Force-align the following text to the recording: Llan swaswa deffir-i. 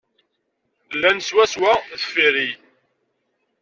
Llan 0.99 1.19
swaswa 1.27 1.73
deffir-i. 1.91 2.49